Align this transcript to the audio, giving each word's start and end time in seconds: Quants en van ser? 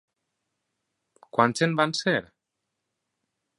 Quants 1.37 1.63
en 1.67 1.77
van 1.81 1.95
ser? 2.01 2.17